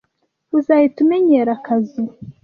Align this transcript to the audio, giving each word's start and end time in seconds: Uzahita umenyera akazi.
Uzahita 0.57 0.97
umenyera 1.05 1.51
akazi. 1.57 2.01